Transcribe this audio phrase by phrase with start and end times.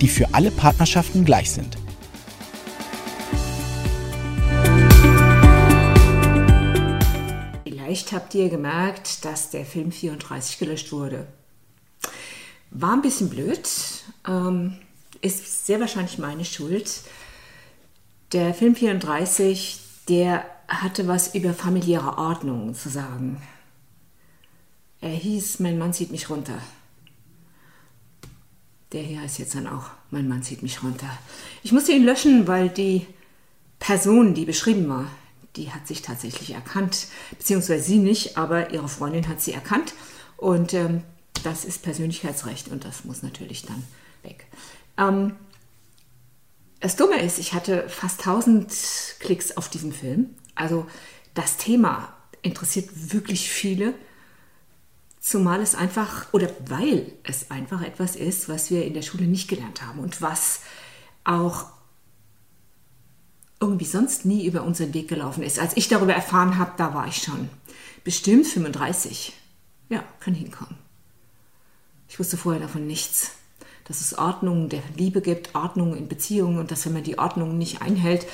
[0.00, 1.76] die für alle Partnerschaften gleich sind.
[7.64, 11.26] Vielleicht habt ihr gemerkt, dass der Film 34 gelöscht wurde.
[12.70, 13.68] War ein bisschen blöd,
[14.26, 14.76] ähm,
[15.20, 17.02] ist sehr wahrscheinlich meine Schuld.
[18.32, 23.40] Der Film 34, der hatte was über familiäre Ordnung zu sagen.
[25.00, 26.60] Er hieß Mein Mann zieht mich runter.
[28.92, 31.10] Der hier heißt jetzt dann auch Mein Mann zieht mich runter.
[31.62, 33.06] Ich musste ihn löschen, weil die
[33.78, 35.06] Person, die beschrieben war,
[35.56, 37.08] die hat sich tatsächlich erkannt.
[37.36, 39.94] Beziehungsweise sie nicht, aber ihre Freundin hat sie erkannt.
[40.36, 41.02] Und ähm,
[41.42, 43.82] das ist Persönlichkeitsrecht und das muss natürlich dann
[44.22, 44.46] weg.
[44.96, 45.34] Ähm,
[46.80, 48.72] das Dumme ist, ich hatte fast 1000
[49.20, 50.30] Klicks auf diesen Film.
[50.54, 50.86] Also
[51.34, 53.94] das Thema interessiert wirklich viele.
[55.28, 59.46] Zumal es einfach, oder weil es einfach etwas ist, was wir in der Schule nicht
[59.46, 60.60] gelernt haben und was
[61.22, 61.66] auch
[63.60, 65.58] irgendwie sonst nie über unseren Weg gelaufen ist.
[65.58, 67.50] Als ich darüber erfahren habe, da war ich schon
[68.04, 69.34] bestimmt 35.
[69.90, 70.78] Ja, kann hinkommen.
[72.08, 73.32] Ich wusste vorher davon nichts.
[73.84, 77.58] Dass es Ordnung der Liebe gibt, Ordnung in Beziehungen und dass wenn man die Ordnung
[77.58, 78.26] nicht einhält,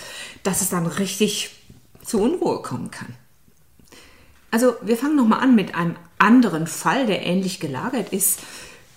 [0.44, 1.56] dass es dann richtig
[2.04, 3.16] zu Unruhe kommen kann.
[4.52, 8.41] Also wir fangen nochmal an mit einem anderen Fall, der ähnlich gelagert ist,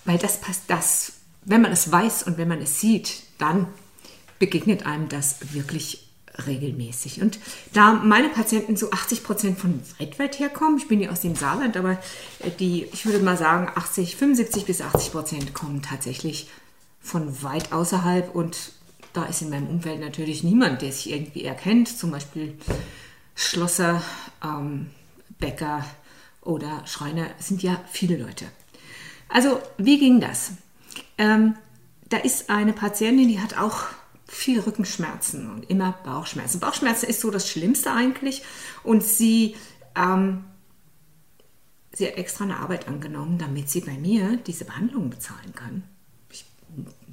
[0.04, 1.12] weil das passt, das,
[1.44, 3.66] wenn man es weiß und wenn man es sieht, dann
[4.38, 6.08] begegnet einem das wirklich
[6.46, 7.20] regelmäßig.
[7.20, 7.38] Und
[7.72, 9.80] da meine Patienten zu 80 Prozent von
[10.18, 11.98] weit herkommen, ich bin ja aus dem Saarland, aber
[12.58, 16.48] die, ich würde mal sagen, 80, 75 bis 80 Prozent kommen tatsächlich
[17.00, 18.72] von weit außerhalb und
[19.12, 22.56] da ist in meinem Umfeld natürlich niemand, der sich irgendwie erkennt, zum Beispiel
[23.34, 24.02] Schlosser,
[24.44, 24.90] ähm,
[25.38, 25.84] Bäcker
[26.42, 28.46] oder Schreiner, sind ja viele Leute.
[29.28, 30.52] Also, wie ging das?
[31.18, 31.54] Ähm,
[32.08, 33.86] da ist eine Patientin, die hat auch
[34.26, 36.60] viel Rückenschmerzen und immer Bauchschmerzen.
[36.60, 38.42] Bauchschmerzen ist so das Schlimmste eigentlich.
[38.84, 39.56] Und sie,
[39.96, 40.44] ähm,
[41.92, 45.82] sie hat extra eine Arbeit angenommen, damit sie bei mir diese Behandlung bezahlen kann.
[46.30, 46.44] Ich,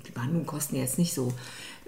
[0.06, 1.34] die Behandlungen kosten jetzt nicht so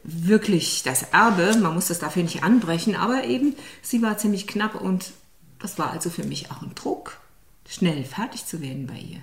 [0.03, 4.79] wirklich das Erbe, man muss das dafür nicht anbrechen, aber eben sie war ziemlich knapp
[4.79, 5.11] und
[5.59, 7.19] das war also für mich auch ein Druck,
[7.67, 9.21] schnell fertig zu werden bei ihr.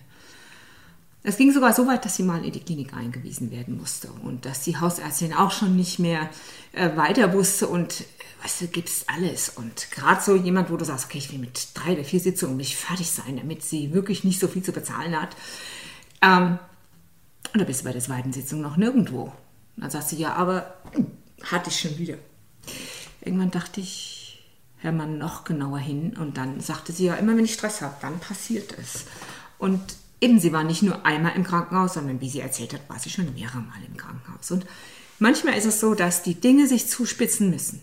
[1.27, 4.44] Es ging sogar so weit, dass sie mal in die Klinik eingewiesen werden musste und
[4.44, 6.28] dass die Hausärztin auch schon nicht mehr
[6.72, 8.05] äh, weiter wusste und
[8.43, 9.49] weißt du, gibt's alles.
[9.49, 12.59] Und gerade so jemand, wo du sagst, okay, ich will mit drei oder vier Sitzungen
[12.59, 15.34] nicht fertig sein, damit sie wirklich nicht so viel zu bezahlen hat.
[16.21, 16.59] Ähm,
[17.55, 19.32] und da bist du bei der zweiten Sitzung noch nirgendwo.
[19.78, 20.75] Dann sagt sie, ja, aber
[21.43, 22.19] hatte ich schon wieder.
[23.22, 24.13] Irgendwann dachte ich,
[24.84, 26.14] hör mal noch genauer hin.
[26.16, 29.06] Und dann sagte sie ja immer, wenn ich Stress habe, dann passiert es.
[29.58, 29.80] Und
[30.20, 33.10] eben, sie war nicht nur einmal im Krankenhaus, sondern wie sie erzählt hat, war sie
[33.10, 34.50] schon mehrere Mal im Krankenhaus.
[34.50, 34.66] Und
[35.18, 37.80] manchmal ist es so, dass die Dinge sich zuspitzen müssen,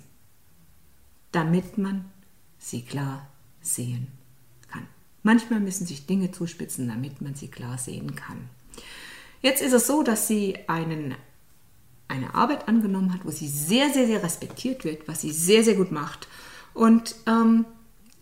[1.31, 2.05] damit man
[2.59, 3.27] sie klar
[3.61, 4.07] sehen
[4.71, 4.85] kann.
[5.23, 8.47] Manchmal müssen sich Dinge zuspitzen, damit man sie klar sehen kann.
[9.41, 11.15] Jetzt ist es so, dass sie einen,
[12.07, 15.73] eine Arbeit angenommen hat, wo sie sehr, sehr, sehr respektiert wird, was sie sehr, sehr
[15.73, 16.27] gut macht
[16.73, 17.65] und ähm,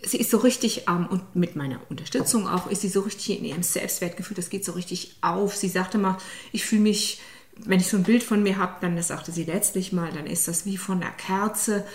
[0.02, 3.46] sie ist so richtig, ähm, und mit meiner Unterstützung auch, ist sie so richtig in
[3.46, 5.56] ihrem Selbstwertgefühl, das geht so richtig auf.
[5.56, 6.18] Sie sagte mal,
[6.52, 7.20] ich fühle mich,
[7.58, 10.26] wenn ich so ein Bild von mir habe, dann, das sagte sie letztlich mal, dann
[10.26, 11.86] ist das wie von einer Kerze.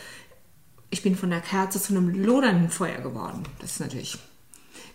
[0.90, 3.42] Ich bin von der Kerze zu einem lodernden Feuer geworden.
[3.60, 4.18] Das ist natürlich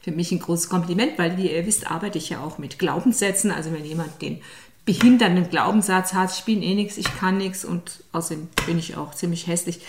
[0.02, 3.52] für mich ein großes Kompliment, weil, wie ihr wisst, arbeite ich ja auch mit Glaubenssätzen.
[3.52, 4.42] Also wenn jemand den
[4.86, 9.14] behindernden Glaubenssatz hat, ich bin eh nichts, ich kann nichts und außerdem bin ich auch
[9.14, 9.82] ziemlich hässlich,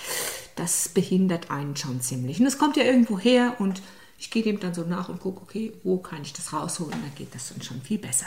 [0.56, 2.41] das behindert einen schon ziemlich.
[2.41, 3.82] Und es kommt ja irgendwo her und
[4.20, 6.93] ich gehe dem dann so nach und gucke, okay, wo kann ich das rausholen?
[6.93, 8.26] Da geht das dann schon viel besser.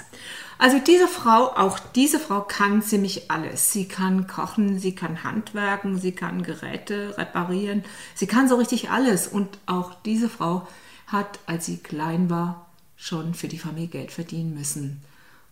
[0.58, 3.72] Also diese Frau, auch diese Frau kann ziemlich alles.
[3.72, 7.84] Sie kann kochen, sie kann handwerken, sie kann Geräte reparieren,
[8.16, 9.28] sie kann so richtig alles.
[9.28, 10.68] Und auch diese Frau
[11.06, 15.04] hat, als sie klein war, schon für die Familie Geld verdienen müssen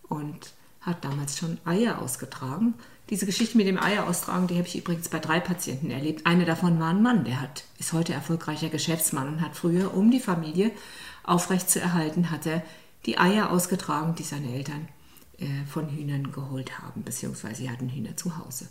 [0.08, 2.74] und hat damals schon Eier ausgetragen
[3.12, 6.24] diese Geschichte mit dem Eier austragen, die habe ich übrigens bei drei Patienten erlebt.
[6.24, 10.10] Eine davon war ein Mann, der hat, ist heute erfolgreicher Geschäftsmann und hat früher, um
[10.10, 10.70] die Familie
[11.22, 12.62] aufrechtzuerhalten, hat er
[13.04, 14.88] die Eier ausgetragen, die seine Eltern
[15.36, 18.66] äh, von Hühnern geholt haben, beziehungsweise sie hatten Hühner zu Hause.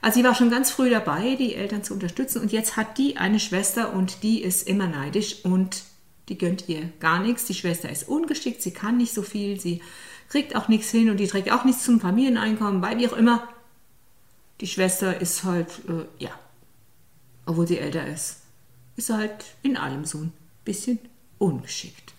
[0.00, 3.18] Also sie war schon ganz früh dabei, die Eltern zu unterstützen und jetzt hat die
[3.18, 5.82] eine Schwester und die ist immer neidisch und
[6.30, 7.44] die gönnt ihr gar nichts.
[7.44, 9.82] Die Schwester ist ungeschickt, sie kann nicht so viel, sie
[10.30, 13.46] kriegt auch nichts hin und die trägt auch nichts zum Familieneinkommen bei, wie auch immer.
[14.62, 16.30] Die Schwester ist halt, äh, ja,
[17.46, 18.42] obwohl sie älter ist,
[18.94, 20.32] ist halt in allem so ein
[20.64, 21.00] bisschen
[21.38, 22.14] ungeschickt.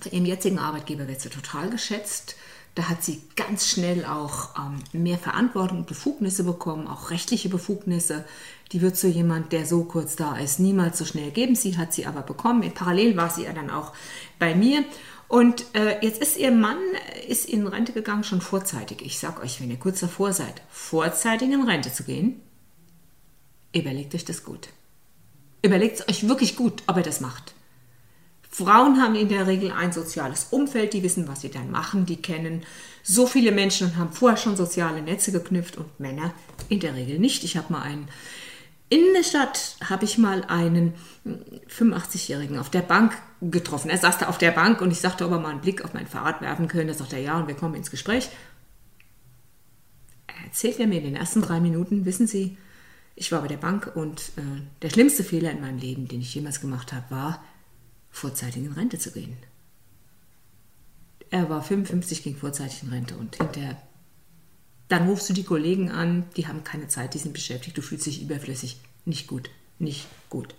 [0.00, 2.36] Von ihrem jetzigen Arbeitgeber wird sie total geschätzt.
[2.76, 8.24] Da hat sie ganz schnell auch ähm, mehr Verantwortung und Befugnisse bekommen, auch rechtliche Befugnisse.
[8.70, 11.56] Die wird so jemand, der so kurz da ist, niemals so schnell geben.
[11.56, 12.72] Sie hat sie aber bekommen.
[12.72, 13.92] Parallel war sie ja dann auch
[14.38, 14.84] bei mir.
[15.28, 16.78] Und äh, jetzt ist ihr Mann
[17.28, 19.02] ist in Rente gegangen, schon vorzeitig.
[19.02, 22.40] Ich sag euch, wenn ihr kurz davor seid, vorzeitig in Rente zu gehen,
[23.74, 24.68] überlegt euch das gut.
[25.62, 27.54] Überlegt es euch wirklich gut, ob ihr das macht.
[28.50, 32.22] Frauen haben in der Regel ein soziales Umfeld, die wissen, was sie dann machen, die
[32.22, 32.62] kennen
[33.02, 36.32] so viele Menschen und haben vorher schon soziale Netze geknüpft und Männer
[36.68, 37.42] in der Regel nicht.
[37.42, 38.08] Ich habe mal einen
[38.94, 40.94] in der Stadt habe ich mal einen
[41.68, 43.90] 85-Jährigen auf der Bank getroffen.
[43.90, 45.94] Er saß da auf der Bank und ich sagte, ob er mal einen Blick auf
[45.94, 46.92] mein Fahrrad werfen könnte.
[46.92, 48.30] Da sagte er ja und wir kommen ins Gespräch.
[50.28, 52.56] Er erzählt mir in den ersten drei Minuten, wissen Sie,
[53.16, 56.32] ich war bei der Bank und äh, der schlimmste Fehler in meinem Leben, den ich
[56.32, 57.44] jemals gemacht habe, war,
[58.10, 59.36] vorzeitig in Rente zu gehen.
[61.30, 63.76] Er war 55, ging vorzeitig in Rente und hinterher,
[64.88, 68.06] dann rufst du die Kollegen an, die haben keine Zeit, die sind beschäftigt, du fühlst
[68.06, 68.80] dich überflüssig.
[69.04, 70.54] Nicht gut, nicht gut.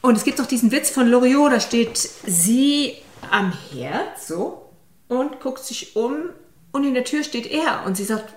[0.00, 2.94] Und es gibt auch diesen Witz von Loriot, da steht sie
[3.30, 4.70] am Herd, so,
[5.08, 6.30] und guckt sich um
[6.72, 8.34] und in der Tür steht er und sie sagt,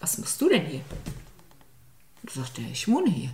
[0.00, 0.80] was machst du denn hier?
[2.22, 3.30] Und sagt er, ich wohne hier.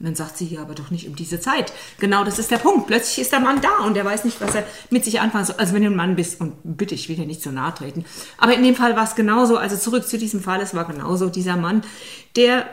[0.00, 1.74] Und dann sagt sie hier aber doch nicht um diese Zeit.
[1.98, 2.86] Genau das ist der Punkt.
[2.86, 5.56] Plötzlich ist der Mann da und der weiß nicht, was er mit sich anfangen soll.
[5.58, 8.06] Also wenn du ein Mann bist, und bitte, ich will dir nicht so nahe treten.
[8.38, 11.28] Aber in dem Fall war es genauso, also zurück zu diesem Fall, es war genauso
[11.28, 11.82] dieser Mann,
[12.34, 12.66] der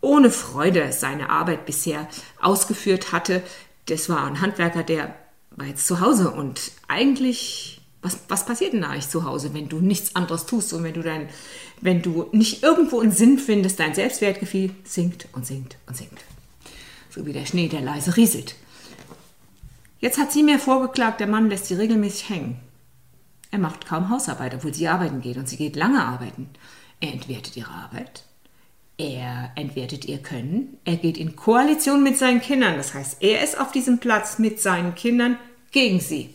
[0.00, 2.06] ohne Freude seine Arbeit bisher
[2.40, 3.42] ausgeführt hatte.
[3.86, 5.12] Das war ein Handwerker, der
[5.56, 9.80] war jetzt zu Hause und eigentlich, was, was passiert denn eigentlich zu Hause, wenn du
[9.80, 11.28] nichts anderes tust und wenn du dein,
[11.80, 16.22] wenn du nicht irgendwo einen Sinn findest, dein Selbstwertgefühl sinkt und sinkt und sinkt
[17.10, 18.54] so wie der Schnee, der leise rieselt.
[19.98, 22.60] Jetzt hat sie mir vorgeklagt, der Mann lässt sie regelmäßig hängen.
[23.50, 26.48] Er macht kaum Hausarbeit, obwohl sie arbeiten geht und sie geht lange arbeiten.
[27.00, 28.24] Er entwertet ihre Arbeit.
[28.96, 30.78] Er entwertet ihr Können.
[30.84, 32.76] Er geht in Koalition mit seinen Kindern.
[32.76, 35.36] Das heißt, er ist auf diesem Platz mit seinen Kindern
[35.72, 36.34] gegen sie.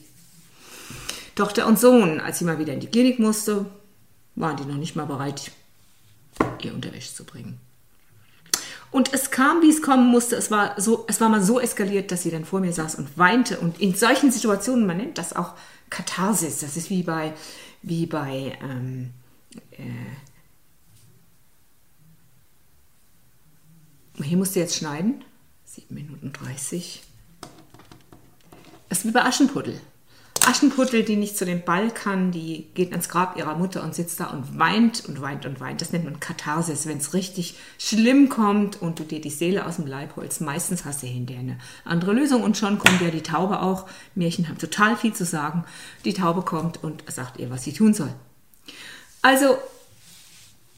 [1.36, 3.66] Tochter und Sohn, als sie mal wieder in die Klinik musste,
[4.36, 5.52] waren die noch nicht mal bereit,
[6.64, 7.60] ihr Unterwäsche zu bringen.
[8.92, 10.36] Und es kam, wie es kommen musste.
[10.36, 13.18] Es war, so, es war mal so eskaliert, dass sie dann vor mir saß und
[13.18, 13.60] weinte.
[13.60, 15.54] Und in solchen Situationen, man nennt das auch
[15.90, 16.60] Katharsis.
[16.60, 17.34] Das ist wie bei,
[17.82, 19.12] wie bei ähm,
[19.72, 19.84] äh,
[24.24, 25.24] hier musst du jetzt schneiden.
[25.66, 27.04] 7 Minuten 30.
[28.88, 29.80] Das ist wie bei Aschenputtel.
[30.46, 34.20] Aschenputtel, die nicht zu dem Ball kann, die geht ans Grab ihrer Mutter und sitzt
[34.20, 35.82] da und weint und weint und weint.
[35.82, 39.78] Das nennt man Katharsis, wenn es richtig schlimm kommt und du dir die Seele aus
[39.78, 40.42] dem Leib holst.
[40.42, 43.88] Meistens hast du hinterher eine andere Lösung und schon kommt ja die Taube auch.
[44.14, 45.66] Märchen haben total viel zu sagen.
[46.06, 48.14] Die Taube kommt und sagt ihr, was sie tun soll.
[49.24, 49.58] Also,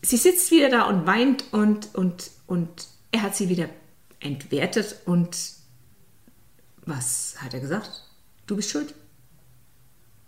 [0.01, 2.69] sie sitzt wieder da und weint und, und, und
[3.11, 3.67] er hat sie wieder
[4.21, 5.37] entwertet und
[6.85, 8.03] was hat er gesagt?
[8.45, 8.93] Du bist schuld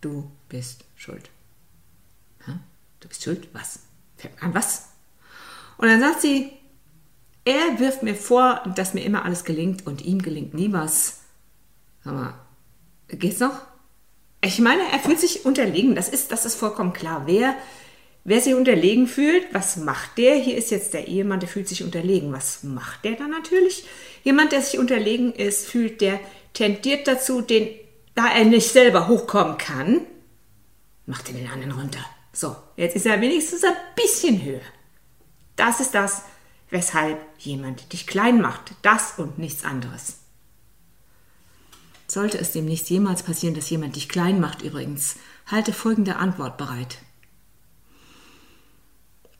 [0.01, 1.29] du bist schuld.
[2.99, 3.47] Du bist schuld?
[3.53, 3.79] Was?
[4.41, 4.89] An was?
[5.77, 6.51] Und dann sagt sie,
[7.45, 11.21] er wirft mir vor, dass mir immer alles gelingt und ihm gelingt nie was.
[12.03, 12.33] Sag mal,
[13.07, 13.61] geht's noch?
[14.41, 15.95] Ich meine, er fühlt sich unterlegen.
[15.95, 17.23] Das ist, das ist vollkommen klar.
[17.25, 17.55] Wer,
[18.23, 20.35] wer sich unterlegen fühlt, was macht der?
[20.35, 22.33] Hier ist jetzt der Ehemann, der fühlt sich unterlegen.
[22.33, 23.85] Was macht der dann natürlich?
[24.23, 26.19] Jemand, der sich unterlegen ist, fühlt, der
[26.53, 27.69] tendiert dazu, den
[28.19, 30.01] da er nicht selber hochkommen kann,
[31.05, 32.05] macht er den anderen runter.
[32.33, 34.59] So, jetzt ist er wenigstens ein bisschen höher.
[35.55, 36.23] Das ist das,
[36.69, 38.73] weshalb jemand dich klein macht.
[38.81, 40.17] Das und nichts anderes.
[42.09, 46.97] Sollte es demnächst jemals passieren, dass jemand dich klein macht, übrigens, halte folgende Antwort bereit.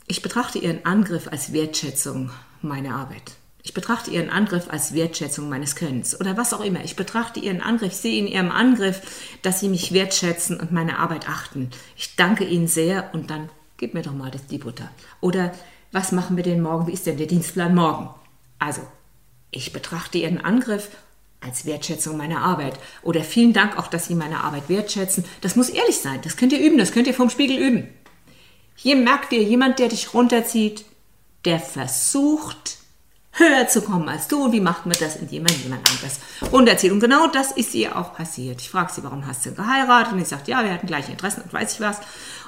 [0.08, 2.32] Ich betrachte Ihren Angriff als Wertschätzung
[2.62, 3.39] meiner Arbeit.
[3.62, 6.84] Ich betrachte Ihren Angriff als Wertschätzung meines Könnens oder was auch immer.
[6.84, 9.02] Ich betrachte Ihren Angriff, sehe in Ihrem Angriff,
[9.42, 11.70] dass Sie mich wertschätzen und meine Arbeit achten.
[11.98, 14.90] Ich danke Ihnen sehr und dann gib mir doch mal das, die Butter.
[15.20, 15.54] Oder
[15.92, 16.88] was machen wir denn morgen?
[16.88, 18.10] Wie ist denn der Dienstplan morgen?
[18.60, 18.82] Also,
[19.52, 20.90] ich betrachte Ihren Angriff
[21.42, 22.80] als Wertschätzung meiner Arbeit.
[23.02, 25.26] Oder vielen Dank auch, dass Sie meine Arbeit wertschätzen.
[25.42, 26.20] Das muss ehrlich sein.
[26.24, 26.78] Das könnt ihr üben.
[26.78, 27.88] Das könnt ihr vom Spiegel üben.
[28.76, 30.86] Hier merkt ihr, jemand, der dich runterzieht,
[31.46, 32.79] der versucht,
[33.40, 34.44] höher zu kommen als du.
[34.46, 36.20] Und wie macht man das, indem man jemand anderes
[36.52, 36.92] runterzieht?
[36.92, 38.62] Und genau das ist ihr auch passiert.
[38.62, 40.14] Ich frage sie, warum hast du geheiratet?
[40.14, 41.98] Und sie sagt, ja, wir hatten gleiche Interessen und weiß ich was.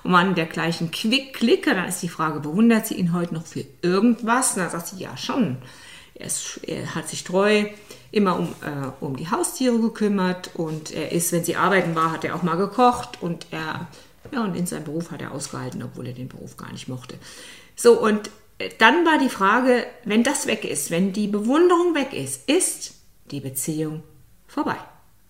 [0.04, 1.74] Und waren der gleichen Quick-Clicker.
[1.74, 4.52] Dann ist die Frage, bewundert sie ihn heute noch für irgendwas?
[4.52, 5.58] Und dann sagt sie, ja, schon.
[6.14, 7.66] Er, ist, er hat sich treu
[8.12, 12.26] immer um, äh, um die Haustiere gekümmert und er ist, wenn sie arbeiten war, hat
[12.26, 13.88] er auch mal gekocht und er,
[14.32, 17.16] ja, und in seinem Beruf hat er ausgehalten, obwohl er den Beruf gar nicht mochte.
[17.76, 18.30] So, und
[18.80, 22.96] dann war die Frage, wenn das weg ist, wenn die Bewunderung weg ist, ist
[23.32, 24.04] die Beziehung
[24.48, 24.78] vorbei.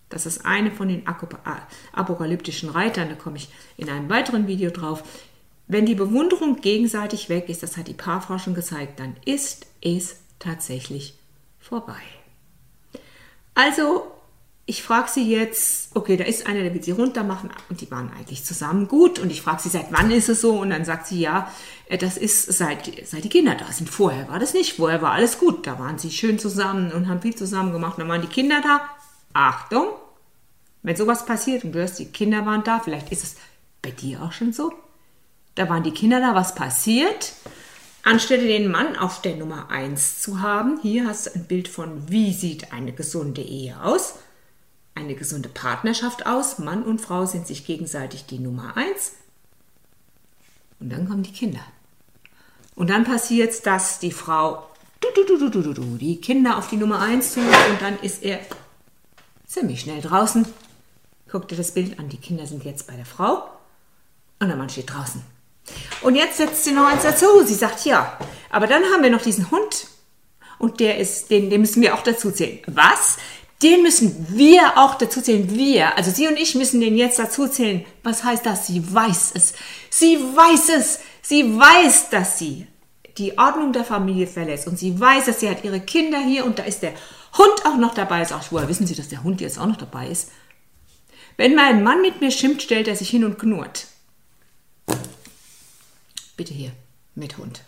[0.08, 5.02] Das ist eine von den apokalyptischen Reitern, da komme ich in einem weiteren Video drauf.
[5.68, 11.14] Wenn die Bewunderung gegenseitig weg ist, das hat die Paarforschung gezeigt, dann ist es tatsächlich
[11.58, 12.00] vorbei.
[13.54, 14.10] Also
[14.64, 17.90] ich frage sie jetzt, okay, da ist einer, der will sie runter machen und die
[17.90, 20.84] waren eigentlich zusammen gut und ich frage sie, seit wann ist es so und dann
[20.84, 21.50] sagt sie, ja,
[21.88, 23.90] äh, das ist seit, seit die Kinder da sind.
[23.90, 27.20] Vorher war das nicht, vorher war alles gut, da waren sie schön zusammen und haben
[27.20, 28.82] viel zusammen gemacht, dann waren die Kinder da.
[29.32, 29.88] Achtung,
[30.82, 33.36] wenn sowas passiert und du hörst, die Kinder waren da, vielleicht ist es
[33.80, 34.72] bei dir auch schon so,
[35.56, 37.32] da waren die Kinder da, was passiert?
[38.04, 42.08] Anstelle den Mann auf der Nummer 1 zu haben, hier hast du ein Bild von,
[42.08, 44.14] wie sieht eine gesunde Ehe aus
[44.94, 46.58] eine gesunde Partnerschaft aus.
[46.58, 49.12] Mann und Frau sind sich gegenseitig die Nummer eins.
[50.80, 51.60] Und dann kommen die Kinder.
[52.74, 54.66] Und dann passiert es, dass die Frau
[55.98, 58.40] die Kinder auf die Nummer eins tut und dann ist er
[59.46, 60.46] ziemlich schnell draußen.
[61.30, 63.48] Guck dir das Bild an, die Kinder sind jetzt bei der Frau
[64.40, 65.22] und der Mann steht draußen.
[66.02, 67.26] Und jetzt setzt sie noch eins dazu.
[67.44, 68.18] Sie sagt ja,
[68.50, 69.86] aber dann haben wir noch diesen Hund
[70.58, 72.60] und der ist, den, den müssen wir auch dazu zählen.
[72.66, 73.18] Was?
[73.62, 75.54] Den müssen wir auch dazu zählen.
[75.54, 77.84] Wir, also sie und ich müssen den jetzt dazu zählen.
[78.02, 78.66] Was heißt das?
[78.66, 79.54] Sie weiß es.
[79.90, 81.00] Sie weiß es.
[81.22, 82.66] Sie weiß, dass sie
[83.18, 86.58] die Ordnung der Familie verlässt und sie weiß, dass sie hat ihre Kinder hier und
[86.58, 86.94] da ist der
[87.36, 88.24] Hund auch noch dabei.
[88.24, 90.30] Sag ich, woher wissen Sie, dass der Hund jetzt auch noch dabei ist?
[91.36, 93.86] Wenn mein Mann mit mir schimpft, stellt er sich hin und knurrt.
[96.36, 96.72] Bitte hier,
[97.14, 97.62] mit Hund.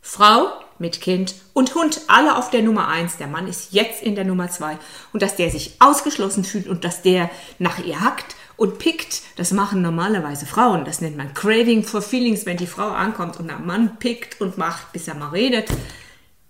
[0.00, 3.16] Frau mit Kind und Hund alle auf der Nummer 1.
[3.16, 4.78] Der Mann ist jetzt in der Nummer 2.
[5.12, 9.52] Und dass der sich ausgeschlossen fühlt und dass der nach ihr hackt und pickt, das
[9.52, 10.84] machen normalerweise Frauen.
[10.84, 14.58] Das nennt man Craving for Feelings, wenn die Frau ankommt und der Mann pickt und
[14.58, 15.68] macht, bis er mal redet.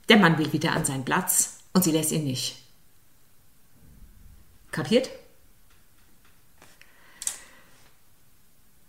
[0.09, 2.57] Der Mann will wieder an seinen Platz und sie lässt ihn nicht.
[4.71, 5.09] Kapiert?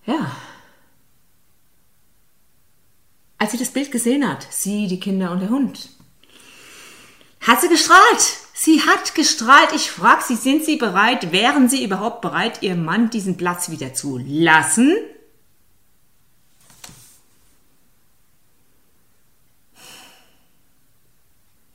[0.06, 0.32] Ja,
[3.45, 5.89] als sie das Bild gesehen hat, sie, die Kinder und der Hund,
[7.41, 8.39] hat sie gestrahlt.
[8.55, 9.71] Sie hat gestrahlt.
[9.75, 13.93] Ich frage sie, sind sie bereit, wären sie überhaupt bereit, ihrem Mann diesen Platz wieder
[13.93, 14.97] zu lassen?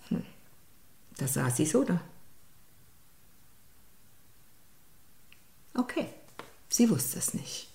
[0.08, 0.24] Hm.
[1.18, 2.00] Da saß sie so da.
[5.74, 6.08] Okay,
[6.68, 7.68] sie wusste es nicht.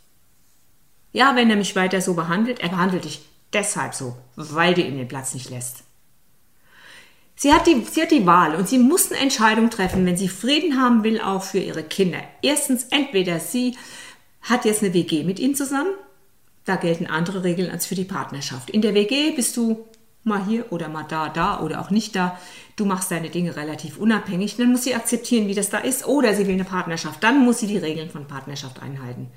[1.13, 3.21] Ja, wenn er mich weiter so behandelt, er behandelt dich
[3.55, 5.77] deshalb so, weil du ihm den Platz nicht lässt.
[7.38, 10.29] Sie hat, die, sie hat die Wahl und sie muss eine Entscheidung treffen, wenn sie
[10.29, 12.19] Frieden haben will, auch für ihre Kinder.
[12.41, 13.75] Erstens, entweder sie
[14.41, 15.91] hat jetzt eine WG mit ihm zusammen,
[16.63, 18.69] da gelten andere Regeln als für die Partnerschaft.
[18.69, 19.85] In der WG bist du
[20.24, 22.39] mal hier oder mal da, da oder auch nicht da.
[22.75, 24.57] Du machst deine Dinge relativ unabhängig.
[24.57, 26.07] Dann muss sie akzeptieren, wie das da ist.
[26.07, 27.24] Oder sie will eine Partnerschaft.
[27.24, 29.27] Dann muss sie die Regeln von Partnerschaft einhalten.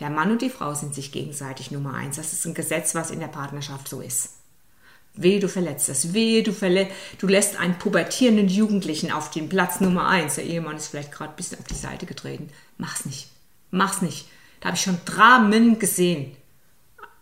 [0.00, 2.16] Der Mann und die Frau sind sich gegenseitig Nummer eins.
[2.16, 4.34] Das ist ein Gesetz, was in der Partnerschaft so ist.
[5.14, 6.12] Wehe, du verletzt das.
[6.14, 6.88] Wehe, du, verle
[7.18, 10.36] du lässt einen pubertierenden Jugendlichen auf den Platz Nummer eins.
[10.36, 12.48] Der Ehemann ist vielleicht gerade ein bisschen auf die Seite getreten.
[12.76, 13.28] Mach's nicht.
[13.72, 14.28] Mach's nicht.
[14.60, 16.36] Da habe ich schon Dramen gesehen.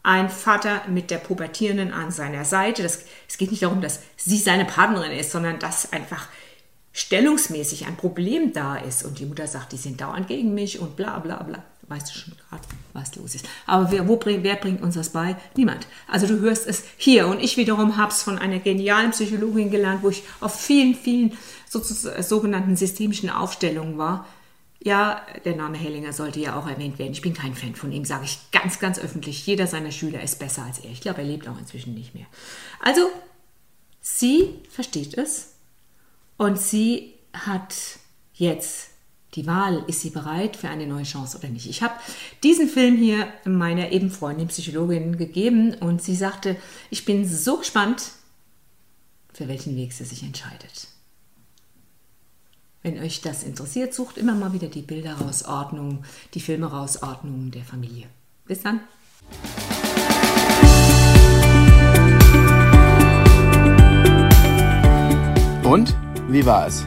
[0.02, 2.82] Ein Vater mit der Pubertierenden an seiner Seite.
[2.82, 6.28] Das, es geht nicht darum, dass sie seine Partnerin ist, sondern dass einfach
[6.92, 9.04] stellungsmäßig ein Problem da ist.
[9.04, 12.18] Und die Mutter sagt, die sind dauernd gegen mich und bla bla bla weißt du
[12.18, 12.62] schon gerade,
[12.92, 13.46] was los ist.
[13.66, 15.36] Aber wer, wo wer bringt uns das bei?
[15.56, 15.86] Niemand.
[16.08, 20.02] Also du hörst es hier und ich wiederum habe es von einer genialen Psychologin gelernt,
[20.02, 21.36] wo ich auf vielen, vielen
[21.68, 24.26] sogenannten systemischen Aufstellungen war.
[24.82, 27.12] Ja, der Name Hellinger sollte ja auch erwähnt werden.
[27.12, 29.46] Ich bin kein Fan von ihm, sage ich ganz, ganz öffentlich.
[29.46, 30.90] Jeder seiner Schüler ist besser als er.
[30.90, 32.26] Ich glaube, er lebt auch inzwischen nicht mehr.
[32.80, 33.10] Also,
[34.00, 35.54] sie versteht es
[36.36, 37.74] und sie hat
[38.34, 38.90] jetzt
[39.36, 41.68] die Wahl, ist sie bereit für eine neue Chance oder nicht.
[41.68, 41.94] Ich habe
[42.42, 46.56] diesen Film hier meiner eben Freundin Psychologin gegeben und sie sagte,
[46.90, 48.12] ich bin so gespannt,
[49.32, 50.88] für welchen Weg sie sich entscheidet.
[52.82, 57.02] Wenn euch das interessiert, sucht immer mal wieder die Bilder raus, Ordnung, die Filme raus,
[57.02, 58.06] Ordnung der Familie.
[58.46, 58.80] Bis dann.
[65.64, 65.94] Und
[66.28, 66.86] wie war es?